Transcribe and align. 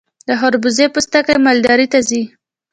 د 0.27 0.29
خربوزې 0.39 0.85
پوستکي 0.93 1.35
مالداري 1.45 1.87
ته 1.93 1.99
ځي. 2.09 2.21